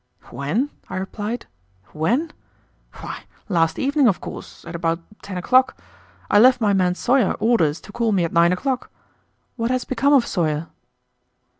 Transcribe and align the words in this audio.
"When?" 0.31 0.71
I 0.89 0.97
replied, 0.97 1.45
"when? 1.93 2.31
Why, 3.01 3.25
last 3.49 3.77
evening, 3.77 4.07
of 4.07 4.19
course, 4.19 4.65
at 4.65 4.73
about 4.73 4.97
ten 5.21 5.37
o'clock. 5.37 5.77
I 6.27 6.39
left 6.39 6.59
my 6.59 6.73
man 6.73 6.95
Sawyer 6.95 7.33
orders 7.33 7.79
to 7.81 7.91
call 7.91 8.11
me 8.11 8.23
at 8.23 8.33
nine 8.33 8.51
o'clock. 8.51 8.89
What 9.57 9.69
has 9.69 9.85
become 9.85 10.13
of 10.13 10.25
Sawyer?" 10.25 10.69